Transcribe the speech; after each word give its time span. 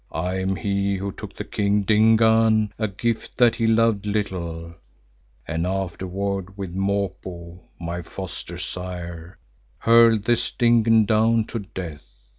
I 0.11 0.39
am 0.39 0.55
he 0.55 0.95
who 0.95 1.11
took 1.11 1.33
to 1.33 1.37
the 1.43 1.43
King 1.43 1.83
Dingaan 1.83 2.73
a 2.79 2.87
gift 2.87 3.37
that 3.37 3.57
he 3.57 3.67
loved 3.67 4.07
little, 4.07 4.73
and 5.47 5.67
afterward 5.67 6.57
with 6.57 6.73
Mopo, 6.73 7.59
my 7.79 8.01
foster 8.01 8.57
sire, 8.57 9.37
hurled 9.77 10.23
this 10.25 10.49
Dingaan 10.49 11.05
down 11.05 11.43
to 11.53 11.59
death. 11.59 12.01